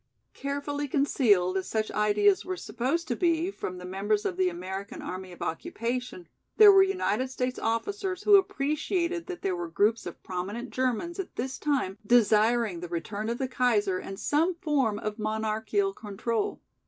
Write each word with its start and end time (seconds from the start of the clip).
Carefully 0.33 0.87
concealed 0.87 1.57
as 1.57 1.67
such 1.67 1.91
ideas 1.91 2.43
were 2.43 2.57
supposed 2.57 3.07
to 3.07 3.15
be 3.15 3.51
from 3.51 3.77
the 3.77 3.85
members 3.85 4.25
of 4.25 4.35
the 4.35 4.49
American 4.49 4.99
Army 4.99 5.31
of 5.31 5.43
Occupation, 5.43 6.27
there 6.57 6.71
were 6.71 6.81
United 6.81 7.29
States 7.29 7.59
officers 7.59 8.23
who 8.23 8.35
appreciated 8.35 9.27
that 9.27 9.43
there 9.43 9.55
were 9.55 9.69
groups 9.69 10.07
of 10.07 10.23
prominent 10.23 10.71
Germans 10.71 11.19
at 11.19 11.35
this 11.35 11.59
time 11.59 11.99
desiring 12.03 12.79
the 12.79 12.89
return 12.89 13.29
of 13.29 13.37
the 13.37 13.47
Kaiser 13.47 13.99
and 13.99 14.19
some 14.19 14.55
form 14.55 14.97
of 14.97 15.17
monarchial 15.19 15.93
control. 15.95 16.59